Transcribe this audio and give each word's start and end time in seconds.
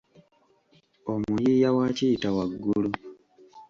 Omuyiiya 1.11 1.69
wa 1.77 1.85
"Kiyita 1.95 2.29
waggulu". 2.35 2.89